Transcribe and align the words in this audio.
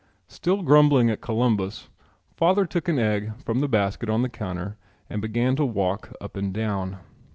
Still 0.27 0.63
grumbling 0.63 1.11
at 1.11 1.21
Columbus, 1.21 1.87
father 2.35 2.65
took 2.65 2.87
an 2.87 2.97
egg 2.97 3.33
from 3.45 3.59
the 3.59 3.67
basket 3.67 4.09
on 4.09 4.23
the 4.23 4.29
counter 4.29 4.75
and 5.11 5.21
began 5.21 5.55
to 5.57 5.63
walk 5.63 6.11
up 6.19 6.35
and 6.35 6.51
down. 6.51 6.97